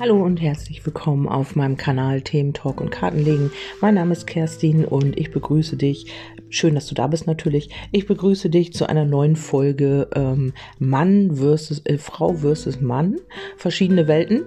[0.00, 3.50] Hallo und herzlich willkommen auf meinem Kanal Themen Talk und Kartenlegen.
[3.80, 6.06] Mein Name ist Kerstin und ich begrüße dich.
[6.50, 7.70] Schön, dass du da bist natürlich.
[7.90, 13.16] Ich begrüße dich zu einer neuen Folge ähm, Mann versus äh, Frau versus Mann.
[13.56, 14.44] Verschiedene Welten.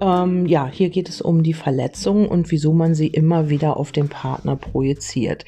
[0.00, 3.90] Ähm, ja, hier geht es um die Verletzung und wieso man sie immer wieder auf
[3.90, 5.44] den Partner projiziert.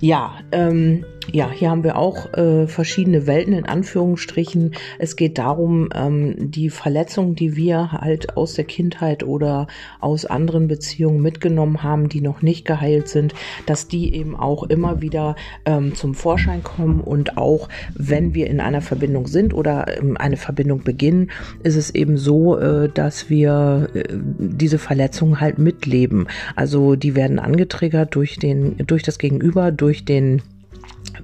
[0.00, 4.72] Ja, ähm, ja, hier haben wir auch äh, verschiedene Welten in Anführungsstrichen.
[4.98, 9.66] Es geht darum, ähm, die Verletzungen, die wir halt aus der Kindheit oder
[10.00, 13.34] aus anderen Beziehungen mitgenommen haben, die noch nicht geheilt sind,
[13.66, 15.36] dass die eben auch immer wieder
[15.66, 20.36] ähm, zum Vorschein kommen und auch wenn wir in einer Verbindung sind oder ähm, eine
[20.36, 21.30] Verbindung beginnen,
[21.62, 26.26] ist es eben so, äh, dass wir äh, diese Verletzungen halt mitleben.
[26.56, 30.42] Also die werden angetriggert durch den, durch das Gegenüber, durch den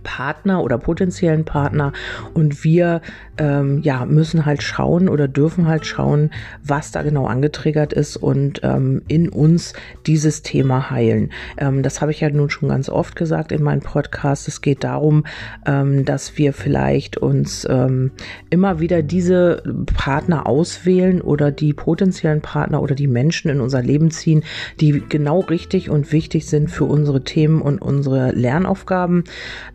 [0.02, 1.92] Partner oder potenziellen Partner
[2.34, 3.00] und wir
[3.38, 6.30] ähm, ja müssen halt schauen oder dürfen halt schauen,
[6.62, 9.74] was da genau angetriggert ist und ähm, in uns
[10.06, 11.30] dieses Thema heilen.
[11.58, 14.48] Ähm, das habe ich ja nun schon ganz oft gesagt in meinem Podcast.
[14.48, 15.24] Es geht darum,
[15.66, 18.10] ähm, dass wir vielleicht uns ähm,
[18.50, 19.62] immer wieder diese
[19.94, 24.42] Partner auswählen oder die potenziellen Partner oder die Menschen in unser Leben ziehen,
[24.80, 29.24] die genau richtig und wichtig sind für unsere Themen und unsere Lernaufgaben.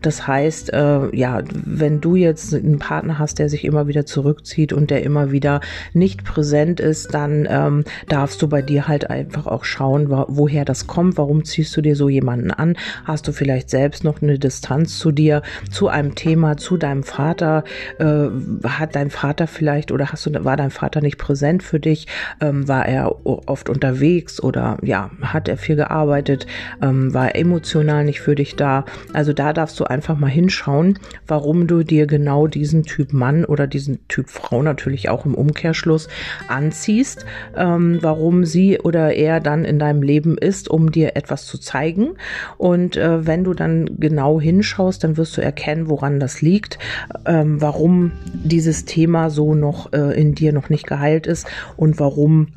[0.00, 4.72] Das heißt, äh, ja, wenn du jetzt einen Partner hast, der sich immer wieder zurückzieht
[4.72, 5.60] und der immer wieder
[5.92, 10.86] nicht präsent ist, dann ähm, darfst du bei dir halt einfach auch schauen, woher das
[10.86, 11.16] kommt.
[11.16, 12.76] Warum ziehst du dir so jemanden an?
[13.04, 17.64] Hast du vielleicht selbst noch eine Distanz zu dir, zu einem Thema, zu deinem Vater?
[17.98, 18.28] Äh,
[18.64, 22.06] hat dein Vater vielleicht oder hast du, war dein Vater nicht präsent für dich?
[22.40, 26.46] Ähm, war er oft unterwegs oder ja, hat er viel gearbeitet?
[26.82, 28.84] Ähm, war er emotional nicht für dich da?
[29.12, 33.66] Also da darfst du einfach mal hinschauen, warum du dir genau diesen Typ Mann oder
[33.66, 36.08] diesen Typ Frau natürlich auch im Umkehrschluss
[36.48, 37.24] anziehst,
[37.56, 42.10] ähm, warum sie oder er dann in deinem Leben ist, um dir etwas zu zeigen.
[42.58, 46.78] Und äh, wenn du dann genau hinschaust, dann wirst du erkennen, woran das liegt,
[47.26, 51.46] ähm, warum dieses Thema so noch äh, in dir noch nicht geheilt ist
[51.76, 52.48] und warum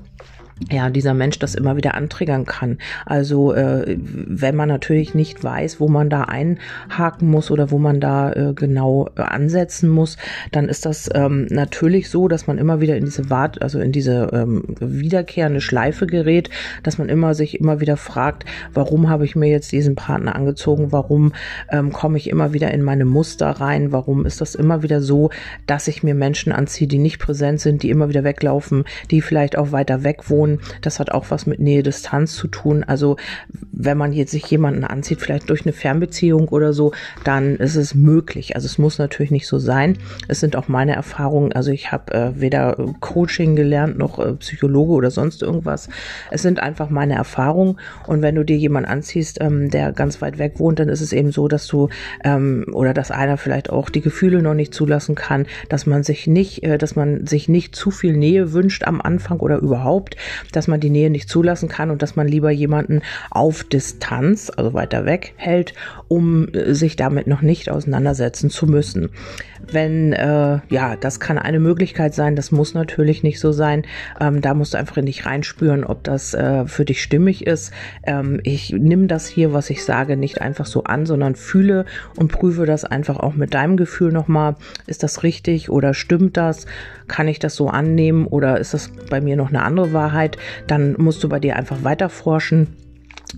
[0.72, 2.78] ja, dieser Mensch das immer wieder antriggern kann.
[3.06, 8.00] Also äh, wenn man natürlich nicht weiß, wo man da einhaken muss oder wo man
[8.00, 10.18] da äh, genau äh, ansetzen muss,
[10.54, 13.92] dann ist das ähm, natürlich so, dass man immer wieder in diese Wart, also in
[13.92, 16.50] diese ähm, wiederkehrende Schleife gerät,
[16.84, 20.94] dass man immer sich immer wieder fragt, warum habe ich mir jetzt diesen Partner angezogen?
[20.94, 21.34] Warum
[21.70, 23.92] ähm, komme ich immer wieder in meine Muster rein?
[23.92, 25.32] Warum ist das immer wieder so,
[25.68, 29.58] dass ich mir Menschen anziehe, die nicht präsent sind, die immer wieder weglaufen, die vielleicht
[29.58, 30.45] auch weiter weg wohnen?
[30.46, 30.60] Person.
[30.82, 32.84] Das hat auch was mit Nähe-Distanz zu tun.
[32.84, 33.18] Also
[33.72, 37.96] wenn man jetzt sich jemanden anzieht, vielleicht durch eine Fernbeziehung oder so, dann ist es
[37.96, 38.56] möglich.
[38.56, 39.98] Also es muss natürlich nicht so sein.
[40.28, 41.54] Es sind auch meine Erfahrungen.
[41.54, 45.90] Also ich habe äh, weder Coaching gelernt noch äh, Psychologe oder sonst irgendwas.
[46.32, 47.78] Es sind einfach meine Erfahrungen.
[48.08, 51.14] Und wenn du dir jemanden anziehst, ähm, der ganz weit weg wohnt, dann ist es
[51.14, 51.90] eben so, dass du
[52.24, 56.28] ähm, oder dass einer vielleicht auch die Gefühle noch nicht zulassen kann, dass man sich
[56.28, 60.16] nicht, äh, dass man sich nicht zu viel Nähe wünscht am Anfang oder überhaupt,
[60.52, 64.74] dass man die Nähe nicht zulassen kann und dass man lieber jemanden auf Distanz, also
[64.74, 65.74] weiter weg hält,
[66.08, 69.10] um äh, sich damit noch nicht auseinandersetzen zu müssen.
[69.72, 73.84] Wenn, äh, ja, das kann eine Möglichkeit sein, das muss natürlich nicht so sein.
[74.20, 77.74] Ähm, da musst du einfach in dich reinspüren, ob das äh, für dich stimmig ist.
[78.04, 82.32] Ähm, ich nehme das hier, was ich sage, nicht einfach so an, sondern fühle und
[82.32, 84.56] prüfe das einfach auch mit deinem Gefühl nochmal.
[84.88, 86.66] Ist das richtig oder stimmt das?
[87.08, 90.38] Kann ich das so annehmen oder ist das bei mir noch eine andere Wahrheit?
[90.68, 92.76] Dann musst du bei dir einfach weiter forschen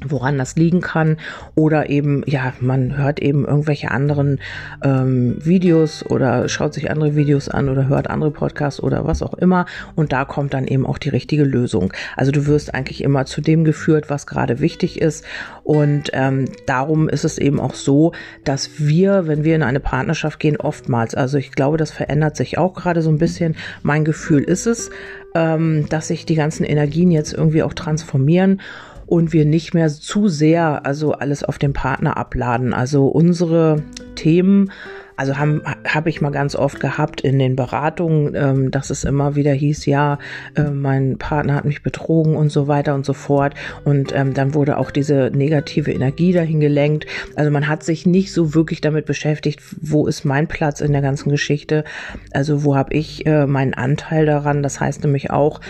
[0.05, 1.17] woran das liegen kann.
[1.55, 4.39] Oder eben ja man hört eben irgendwelche anderen
[4.83, 9.33] ähm, Videos oder schaut sich andere Videos an oder hört andere Podcasts oder was auch
[9.33, 9.65] immer.
[9.95, 11.93] Und da kommt dann eben auch die richtige Lösung.
[12.15, 15.25] Also du wirst eigentlich immer zu dem geführt was gerade wichtig ist.
[15.63, 20.39] Und ähm, darum ist es eben auch so dass wir wenn wir in eine Partnerschaft
[20.39, 23.55] gehen oftmals also ich glaube das verändert sich auch gerade so ein bisschen.
[23.83, 24.89] Mein Gefühl ist es
[25.35, 28.61] ähm, dass sich die ganzen Energien jetzt irgendwie auch transformieren
[29.07, 32.73] und wir nicht mehr zu sehr also alles auf den Partner abladen.
[32.73, 33.81] Also unsere
[34.15, 34.71] Themen
[35.17, 39.35] also habe hab ich mal ganz oft gehabt in den Beratungen, ähm, dass es immer
[39.35, 40.19] wieder hieß, ja,
[40.55, 43.55] äh, mein Partner hat mich betrogen und so weiter und so fort.
[43.83, 47.07] Und ähm, dann wurde auch diese negative Energie dahin gelenkt.
[47.35, 51.01] Also man hat sich nicht so wirklich damit beschäftigt, wo ist mein Platz in der
[51.01, 51.83] ganzen Geschichte.
[52.31, 54.61] Also wo habe ich äh, meinen Anteil daran.
[54.61, 55.61] Das heißt nämlich auch,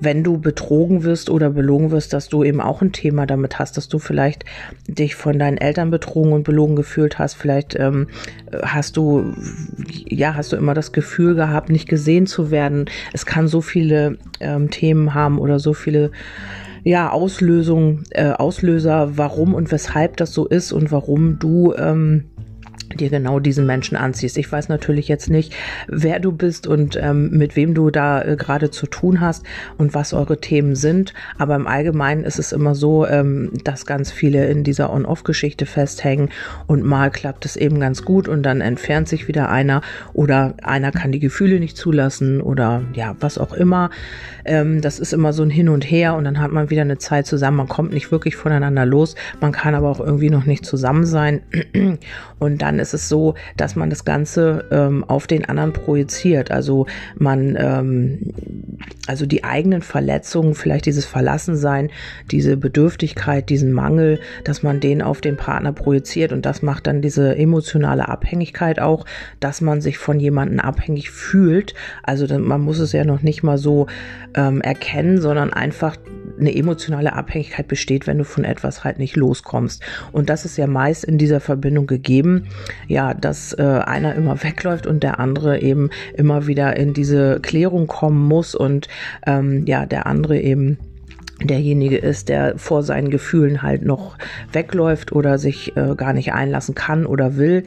[0.00, 3.76] wenn du betrogen wirst oder belogen wirst, dass du eben auch ein Thema damit hast,
[3.76, 4.44] dass du vielleicht
[4.86, 7.34] dich von deinen Eltern betrogen und belogen gefühlt hast.
[7.34, 8.08] Vielleicht ähm,
[8.62, 9.32] hast du,
[10.06, 12.86] ja, hast du immer das Gefühl gehabt, nicht gesehen zu werden.
[13.12, 16.10] Es kann so viele ähm, Themen haben oder so viele
[16.84, 22.26] ja, Auslösung, äh, Auslöser, warum und weshalb das so ist und warum du ähm,
[22.96, 24.38] dir genau diesen Menschen anziehst.
[24.38, 25.54] Ich weiß natürlich jetzt nicht,
[25.88, 29.44] wer du bist und ähm, mit wem du da äh, gerade zu tun hast
[29.78, 34.10] und was eure Themen sind, aber im Allgemeinen ist es immer so, ähm, dass ganz
[34.10, 36.30] viele in dieser On-Off-Geschichte festhängen
[36.66, 39.82] und mal klappt es eben ganz gut und dann entfernt sich wieder einer
[40.12, 43.90] oder einer kann die Gefühle nicht zulassen oder ja, was auch immer.
[44.44, 46.98] Ähm, das ist immer so ein Hin und Her und dann hat man wieder eine
[46.98, 47.56] Zeit zusammen.
[47.58, 51.42] Man kommt nicht wirklich voneinander los, man kann aber auch irgendwie noch nicht zusammen sein
[52.38, 56.50] und dann ist ist es so, dass man das Ganze ähm, auf den anderen projiziert.
[56.50, 56.86] Also
[57.16, 58.32] man, ähm,
[59.06, 61.90] also die eigenen Verletzungen, vielleicht dieses Verlassensein,
[62.30, 67.02] diese Bedürftigkeit, diesen Mangel, dass man den auf den Partner projiziert und das macht dann
[67.02, 69.04] diese emotionale Abhängigkeit auch,
[69.40, 71.74] dass man sich von jemandem abhängig fühlt.
[72.02, 73.86] Also man muss es ja noch nicht mal so
[74.34, 75.96] ähm, erkennen, sondern einfach
[76.38, 79.82] eine emotionale Abhängigkeit besteht, wenn du von etwas halt nicht loskommst.
[80.12, 82.48] Und das ist ja meist in dieser Verbindung gegeben,
[82.88, 87.86] ja, dass äh, einer immer wegläuft und der andere eben immer wieder in diese Klärung
[87.86, 88.88] kommen muss und
[89.26, 90.78] ähm, ja, der andere eben
[91.42, 94.16] derjenige ist, der vor seinen Gefühlen halt noch
[94.52, 97.64] wegläuft oder sich äh, gar nicht einlassen kann oder will.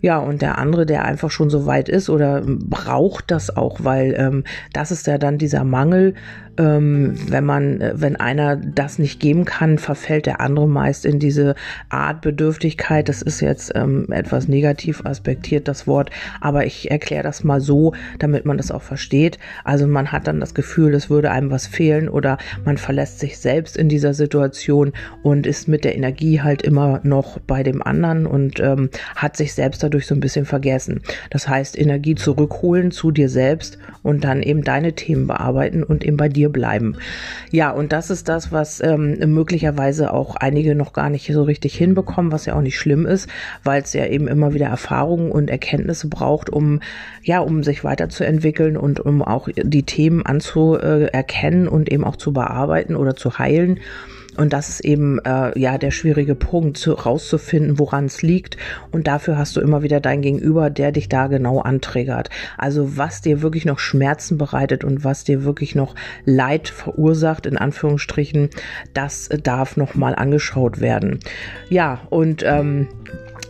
[0.00, 4.14] Ja, und der andere, der einfach schon so weit ist oder braucht das auch, weil
[4.18, 6.14] ähm, das ist ja dann dieser Mangel,
[6.58, 11.18] ähm, wenn man, äh, wenn einer das nicht geben kann, verfällt der andere meist in
[11.18, 11.54] diese
[11.88, 13.08] Art Bedürftigkeit.
[13.08, 16.10] Das ist jetzt ähm, etwas negativ aspektiert, das Wort,
[16.40, 19.38] aber ich erkläre das mal so, damit man das auch versteht.
[19.64, 23.38] Also man hat dann das Gefühl, es würde einem was fehlen oder man verlässt sich
[23.38, 28.26] selbst in dieser Situation und ist mit der Energie halt immer noch bei dem anderen
[28.26, 31.00] und ähm, hat sich selbst dadurch so ein bisschen vergessen.
[31.30, 36.16] Das heißt, Energie zurückholen zu dir selbst und dann eben deine Themen bearbeiten und eben
[36.16, 36.96] bei dir bleiben.
[37.50, 41.74] Ja, und das ist das, was ähm, möglicherweise auch einige noch gar nicht so richtig
[41.74, 43.28] hinbekommen, was ja auch nicht schlimm ist,
[43.64, 46.80] weil es ja eben immer wieder Erfahrungen und Erkenntnisse braucht, um
[47.22, 52.96] ja, um sich weiterzuentwickeln und um auch die Themen anzuerkennen und eben auch zu bearbeiten
[52.96, 53.80] oder zu heilen.
[54.36, 58.56] Und das ist eben äh, ja der schwierige Punkt, zu, rauszufinden, woran es liegt.
[58.90, 62.30] Und dafür hast du immer wieder dein Gegenüber, der dich da genau anträgert.
[62.56, 65.94] Also was dir wirklich noch Schmerzen bereitet und was dir wirklich noch
[66.24, 68.50] Leid verursacht, in Anführungsstrichen,
[68.94, 71.20] das darf nochmal angeschaut werden.
[71.68, 72.88] Ja, und ähm,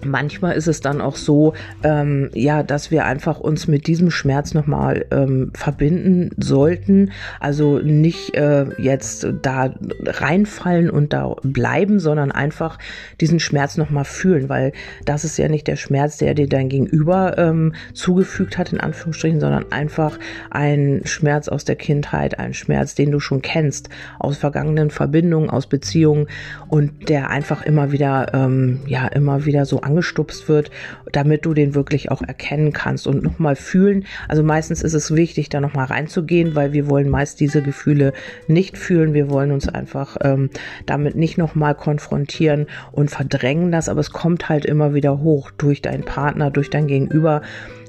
[0.04, 4.54] manchmal ist es dann auch so, ähm, ja, dass wir einfach uns mit diesem Schmerz
[4.54, 7.10] nochmal ähm, verbinden sollten.
[7.40, 12.78] Also nicht äh, jetzt da reinfallen und da bleiben, sondern einfach
[13.20, 14.72] diesen Schmerz nochmal fühlen, weil
[15.04, 19.40] das ist ja nicht der Schmerz, der dir dein Gegenüber ähm, zugefügt hat, in Anführungsstrichen,
[19.40, 20.18] sondern einfach
[20.50, 23.88] ein Schmerz aus der Kindheit, ein Schmerz, den du schon kennst,
[24.18, 26.26] aus vergangenen Verbindungen, aus Beziehungen
[26.68, 30.70] und der einfach immer wieder, ähm, ja, immer wieder so angestupst wird,
[31.12, 34.06] damit du den wirklich auch erkennen kannst und nochmal fühlen.
[34.28, 38.12] Also meistens ist es wichtig, da nochmal reinzugehen, weil wir wollen meist diese Gefühle
[38.48, 39.12] nicht fühlen.
[39.12, 40.50] Wir wollen uns einfach ähm,
[40.86, 45.82] damit nicht nochmal konfrontieren und verdrängen das, aber es kommt halt immer wieder hoch durch
[45.82, 47.42] deinen Partner, durch dein Gegenüber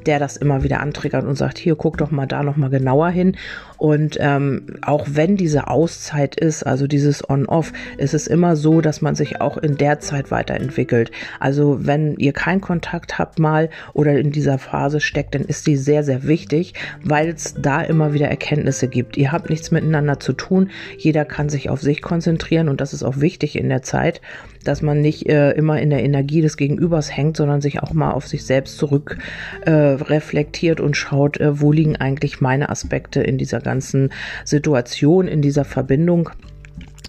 [0.08, 3.10] der das immer wieder antriggert und sagt, hier, guck doch mal da noch mal genauer
[3.10, 3.38] hin.
[3.78, 9.02] Und ähm, auch wenn diese Auszeit ist, also dieses On-Off, ist es immer so, dass
[9.02, 11.12] man sich auch in der Zeit weiterentwickelt.
[11.40, 15.76] Also wenn ihr keinen Kontakt habt mal oder in dieser Phase steckt, dann ist die
[15.76, 16.74] sehr, sehr wichtig,
[17.04, 19.18] weil es da immer wieder Erkenntnisse gibt.
[19.18, 20.70] Ihr habt nichts miteinander zu tun.
[20.98, 24.22] Jeder kann sich auf sich konzentrieren und das ist auch wichtig in der Zeit,
[24.64, 28.12] dass man nicht äh, immer in der Energie des Gegenübers hängt, sondern sich auch mal
[28.12, 29.18] auf sich selbst zurück
[29.66, 34.12] äh, reflektiert und schaut, äh, wo liegen eigentlich meine Aspekte in dieser ganzen
[34.46, 36.30] Situation, in dieser Verbindung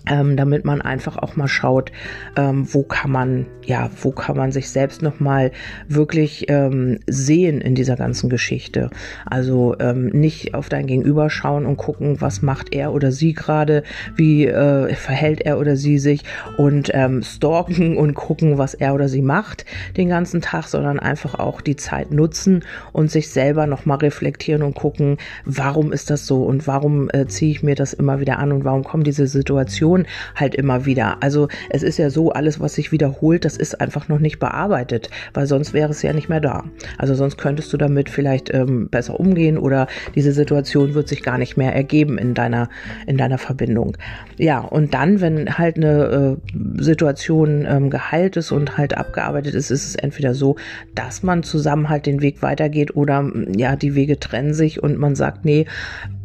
[0.07, 1.93] ähm, damit man einfach auch mal schaut,
[2.37, 5.51] ähm, wo kann man, ja, wo kann man sich selbst nochmal
[5.89, 8.91] wirklich ähm, sehen in dieser ganzen Geschichte.
[9.27, 13.83] Also ähm, nicht auf dein Gegenüber schauen und gucken, was macht er oder sie gerade,
[14.17, 16.23] wie äh, verhält er oder sie sich
[16.59, 19.65] und ähm, stalken und gucken, was er oder sie macht
[19.97, 24.75] den ganzen Tag, sondern einfach auch die Zeit nutzen und sich selber nochmal reflektieren und
[24.75, 28.53] gucken, warum ist das so und warum äh, ziehe ich mir das immer wieder an
[28.53, 31.23] und warum kommen diese Situationen Situation halt immer wieder.
[31.23, 35.11] Also es ist ja so, alles, was sich wiederholt, das ist einfach noch nicht bearbeitet,
[35.33, 36.65] weil sonst wäre es ja nicht mehr da.
[36.99, 41.39] Also sonst könntest du damit vielleicht ähm, besser umgehen oder diese Situation wird sich gar
[41.39, 42.69] nicht mehr ergeben in deiner,
[43.07, 43.97] in deiner Verbindung.
[44.37, 49.71] Ja, und dann, wenn halt eine äh, Situation ähm, geheilt ist und halt abgearbeitet ist,
[49.71, 50.57] ist es entweder so,
[50.95, 55.15] dass man zusammen halt den Weg weitergeht oder ja, die Wege trennen sich und man
[55.15, 55.67] sagt, nee,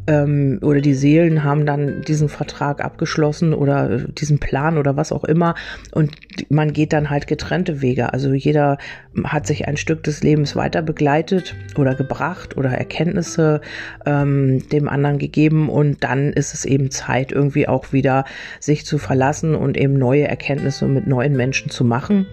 [0.10, 5.24] ähm, oder die Seelen haben dann diesen Vertrag abgeschlossen oder diesen Plan oder was auch
[5.24, 5.54] immer
[5.92, 6.16] und
[6.50, 8.12] man geht dann halt getrennte Wege.
[8.12, 8.80] Also jeder
[9.24, 13.62] hat sich ein Stück des Lebens weiter begleitet oder gebracht oder Erkenntnisse
[14.06, 18.26] ähm, dem anderen gegeben und dann ist es eben Zeit irgendwie auch wieder
[18.60, 22.26] sich zu verlassen und eben neue Erkenntnisse mit neuen Menschen zu machen.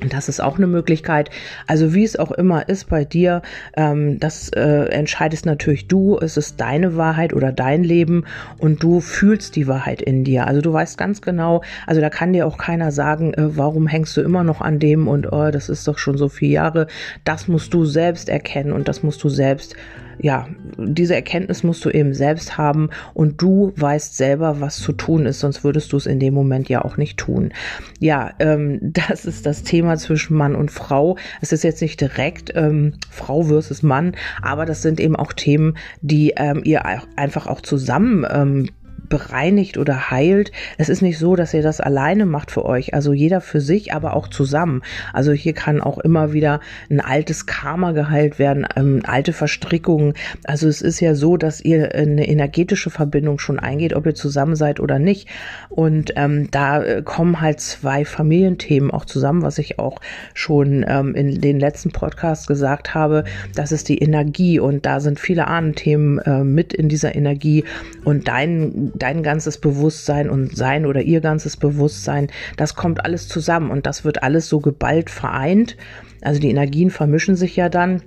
[0.00, 1.30] Das ist auch eine Möglichkeit.
[1.66, 3.42] Also wie es auch immer ist bei dir,
[3.76, 6.18] ähm, das äh, entscheidest natürlich du.
[6.18, 8.24] Es ist deine Wahrheit oder dein Leben
[8.58, 10.46] und du fühlst die Wahrheit in dir.
[10.46, 14.16] Also du weißt ganz genau, also da kann dir auch keiner sagen, äh, warum hängst
[14.16, 16.86] du immer noch an dem und oh, das ist doch schon so viele Jahre.
[17.24, 19.74] Das musst du selbst erkennen und das musst du selbst
[20.20, 20.46] ja,
[20.76, 25.40] diese Erkenntnis musst du eben selbst haben und du weißt selber, was zu tun ist,
[25.40, 27.52] sonst würdest du es in dem Moment ja auch nicht tun.
[28.00, 31.16] Ja, ähm, das ist das Thema zwischen Mann und Frau.
[31.40, 35.76] Es ist jetzt nicht direkt ähm, Frau versus Mann, aber das sind eben auch Themen,
[36.00, 36.84] die ähm, ihr
[37.16, 38.68] einfach auch zusammen ähm,
[39.08, 40.52] bereinigt oder heilt.
[40.76, 43.92] Es ist nicht so, dass ihr das alleine macht für euch, also jeder für sich,
[43.92, 44.82] aber auch zusammen.
[45.12, 46.60] Also hier kann auch immer wieder
[46.90, 50.14] ein altes Karma geheilt werden, ähm, alte Verstrickungen.
[50.44, 54.56] Also es ist ja so, dass ihr eine energetische Verbindung schon eingeht, ob ihr zusammen
[54.56, 55.28] seid oder nicht.
[55.68, 60.00] Und ähm, da äh, kommen halt zwei Familienthemen auch zusammen, was ich auch
[60.34, 63.24] schon ähm, in den letzten Podcasts gesagt habe.
[63.54, 67.64] Das ist die Energie und da sind viele Ahnenthemen äh, mit in dieser Energie
[68.04, 73.70] und dein dein ganzes Bewusstsein und sein oder ihr ganzes Bewusstsein, das kommt alles zusammen
[73.70, 75.76] und das wird alles so geballt vereint.
[76.20, 78.02] Also die Energien vermischen sich ja dann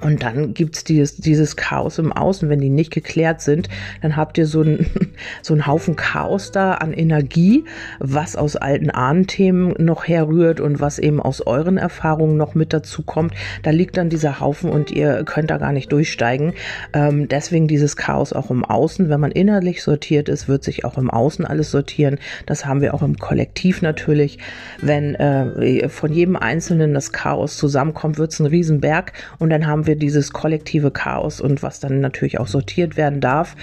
[0.00, 2.48] und dann gibt's dieses, dieses Chaos im Außen.
[2.48, 3.68] Wenn die nicht geklärt sind,
[4.02, 4.86] dann habt ihr so einen
[5.42, 7.64] so einen Haufen Chaos da an Energie,
[7.98, 13.02] was aus alten Ahnenthemen noch herrührt und was eben aus euren Erfahrungen noch mit dazu
[13.02, 13.34] kommt.
[13.62, 16.54] Da liegt dann dieser Haufen und ihr könnt da gar nicht durchsteigen.
[16.92, 19.08] Ähm, deswegen dieses Chaos auch im Außen.
[19.08, 22.18] Wenn man innerlich sortiert ist, wird sich auch im Außen alles sortieren.
[22.46, 24.38] Das haben wir auch im Kollektiv natürlich.
[24.80, 29.89] Wenn äh, von jedem Einzelnen das Chaos zusammenkommt, wird's ein Riesenberg und dann haben wir
[29.90, 33.56] wir dieses kollektive Chaos und was dann natürlich auch sortiert werden darf.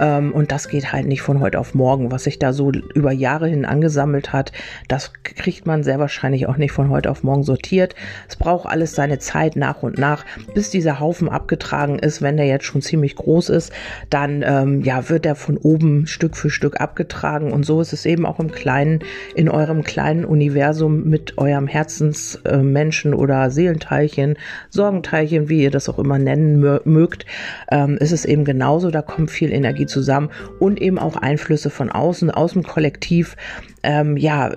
[0.00, 2.10] Ähm, und das geht halt nicht von heute auf morgen.
[2.10, 4.52] Was sich da so über Jahre hin angesammelt hat,
[4.88, 7.94] das kriegt man sehr wahrscheinlich auch nicht von heute auf morgen sortiert.
[8.28, 12.22] Es braucht alles seine Zeit nach und nach, bis dieser Haufen abgetragen ist.
[12.22, 13.72] Wenn der jetzt schon ziemlich groß ist,
[14.08, 17.52] dann ähm, ja, wird er von oben Stück für Stück abgetragen.
[17.52, 19.00] Und so ist es eben auch im Kleinen,
[19.34, 24.36] in eurem kleinen Universum mit eurem Herzensmenschen äh, oder Seelenteilchen,
[24.70, 27.26] Sorgenteilchen, wie ihr das auch immer nennen mögt,
[27.70, 28.90] ähm, ist es eben genauso.
[28.90, 33.36] Da kommt viel Energie zusammen und eben auch Einflüsse von außen, aus dem Kollektiv.
[33.82, 34.52] Ähm, ja,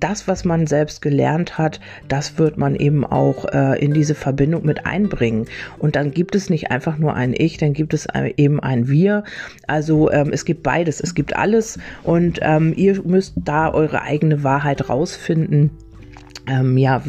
[0.00, 4.64] das, was man selbst gelernt hat, das wird man eben auch äh, in diese Verbindung
[4.64, 5.46] mit einbringen.
[5.78, 9.24] Und dann gibt es nicht einfach nur ein Ich, dann gibt es eben ein Wir.
[9.66, 14.42] Also ähm, es gibt beides, es gibt alles und ähm, ihr müsst da eure eigene
[14.42, 15.70] Wahrheit rausfinden
[16.46, 17.02] ähm, ja,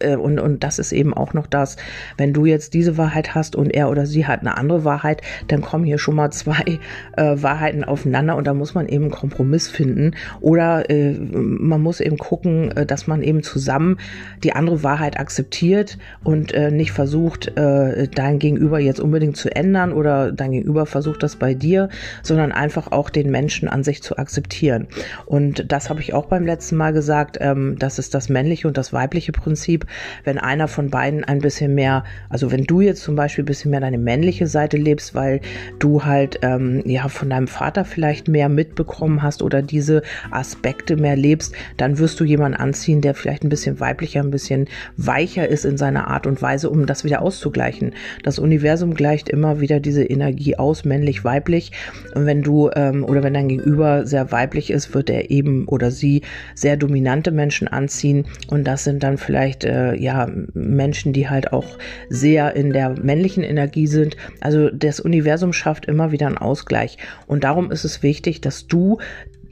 [0.00, 1.76] äh, und, und das ist eben auch noch das,
[2.16, 5.60] wenn du jetzt diese Wahrheit hast und er oder sie hat eine andere Wahrheit, dann
[5.60, 6.78] kommen hier schon mal zwei
[7.16, 12.00] äh, Wahrheiten aufeinander und da muss man eben einen Kompromiss finden oder äh, man muss
[12.00, 13.98] eben gucken, äh, dass man eben zusammen
[14.42, 20.32] die andere Wahrheit akzeptiert und äh, nicht versucht, dein Gegenüber jetzt unbedingt zu ändern oder
[20.32, 21.88] dein Gegenüber versucht das bei dir,
[22.22, 24.86] sondern einfach auch den Menschen an sich zu akzeptieren.
[25.26, 28.68] Und das habe ich auch beim letzten Mal gesagt, ähm, das ist das männliche männliche
[28.68, 29.86] und das weibliche Prinzip.
[30.24, 33.70] Wenn einer von beiden ein bisschen mehr, also wenn du jetzt zum Beispiel ein bisschen
[33.70, 35.40] mehr deine männliche Seite lebst, weil
[35.78, 41.16] du halt ähm, ja von deinem Vater vielleicht mehr mitbekommen hast oder diese Aspekte mehr
[41.16, 45.64] lebst, dann wirst du jemanden anziehen, der vielleicht ein bisschen weiblicher, ein bisschen weicher ist
[45.64, 47.94] in seiner Art und Weise, um das wieder auszugleichen.
[48.22, 51.72] Das Universum gleicht immer wieder diese Energie aus, männlich, weiblich.
[52.14, 55.90] Und wenn du ähm, oder wenn dein Gegenüber sehr weiblich ist, wird er eben oder
[55.90, 56.22] sie
[56.54, 61.78] sehr dominante Menschen anziehen und das sind dann vielleicht äh, ja Menschen, die halt auch
[62.10, 64.14] sehr in der männlichen Energie sind.
[64.40, 66.98] Also das Universum schafft immer wieder einen Ausgleich.
[67.26, 68.98] Und darum ist es wichtig, dass du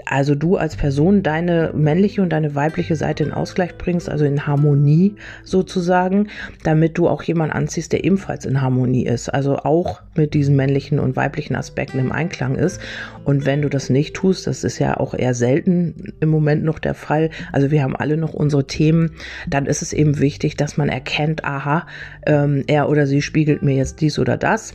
[0.06, 4.46] also du als Person deine männliche und deine weibliche Seite in Ausgleich bringst, also in
[4.46, 6.28] Harmonie sozusagen,
[6.62, 10.98] damit du auch jemanden anziehst, der ebenfalls in Harmonie ist, also auch mit diesen männlichen
[10.98, 12.80] und weiblichen Aspekten im Einklang ist.
[13.24, 16.78] Und wenn du das nicht tust, das ist ja auch eher selten im Moment noch
[16.78, 19.12] der Fall, also wir haben alle noch unsere Themen,
[19.48, 21.86] dann ist es eben wichtig, dass man erkennt, aha,
[22.26, 24.74] ähm, er oder sie spiegelt mir jetzt dies oder das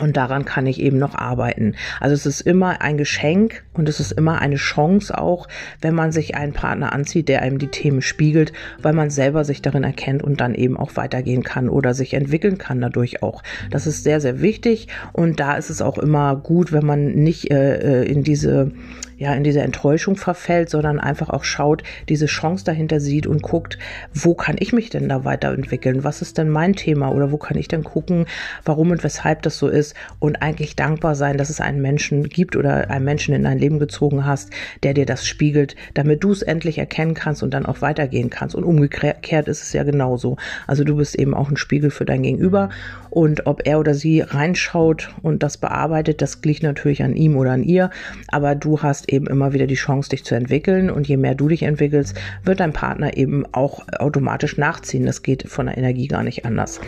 [0.00, 1.74] und daran kann ich eben noch arbeiten.
[2.00, 5.48] Also es ist immer ein Geschenk und es ist immer eine Chance auch,
[5.80, 8.52] wenn man sich einen Partner anzieht, der einem die Themen spiegelt,
[8.82, 12.58] weil man selber sich darin erkennt und dann eben auch weitergehen kann oder sich entwickeln
[12.58, 13.42] kann dadurch auch.
[13.70, 17.50] Das ist sehr, sehr wichtig und da ist es auch immer gut, wenn man nicht
[17.50, 18.72] äh, äh in diese
[19.20, 23.78] ja in diese Enttäuschung verfällt, sondern einfach auch schaut, diese Chance dahinter sieht und guckt,
[24.14, 26.04] wo kann ich mich denn da weiterentwickeln?
[26.04, 28.24] Was ist denn mein Thema oder wo kann ich denn gucken,
[28.64, 32.56] warum und weshalb das so ist und eigentlich dankbar sein, dass es einen Menschen gibt
[32.56, 34.50] oder einen Menschen in dein Leben gezogen hast,
[34.82, 38.54] der dir das spiegelt, damit du es endlich erkennen kannst und dann auch weitergehen kannst.
[38.54, 40.38] Und umgekehrt ist es ja genauso.
[40.66, 42.70] Also du bist eben auch ein Spiegel für dein Gegenüber
[43.10, 47.50] und ob er oder sie reinschaut und das bearbeitet, das liegt natürlich an ihm oder
[47.50, 47.90] an ihr,
[48.28, 50.90] aber du hast eben immer wieder die Chance, dich zu entwickeln.
[50.90, 52.14] Und je mehr du dich entwickelst,
[52.44, 55.06] wird dein Partner eben auch automatisch nachziehen.
[55.06, 56.80] Das geht von der Energie gar nicht anders.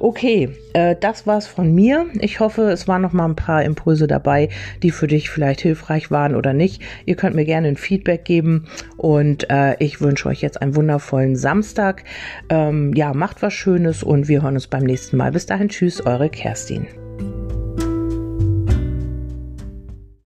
[0.00, 2.06] Okay, äh, das war's von mir.
[2.20, 4.48] Ich hoffe, es waren noch mal ein paar Impulse dabei,
[4.82, 6.82] die für dich vielleicht hilfreich waren oder nicht.
[7.06, 11.36] Ihr könnt mir gerne ein Feedback geben und äh, ich wünsche euch jetzt einen wundervollen
[11.36, 12.04] Samstag.
[12.48, 15.32] Ähm, ja, macht was Schönes und wir hören uns beim nächsten Mal.
[15.32, 16.86] Bis dahin, tschüss, eure Kerstin.